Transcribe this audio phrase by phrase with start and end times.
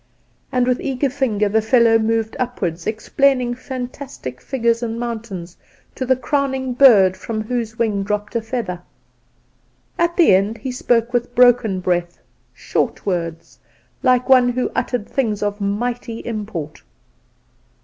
[0.51, 5.55] and with eager finger the fellow moved upward, explaining over fantastic figures and mountains,
[5.93, 8.81] to the crowning bird from whose wing dropped a feather.
[9.99, 12.17] At the end he spoke with broken breath
[12.51, 13.59] short words,
[14.01, 16.81] like one who utters things of mighty import.